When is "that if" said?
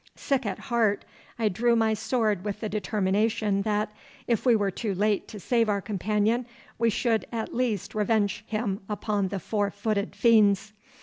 3.61-4.47